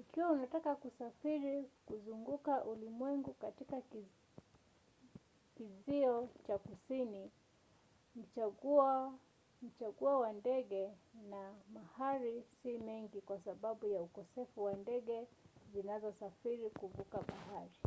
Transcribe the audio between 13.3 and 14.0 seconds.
sababu ya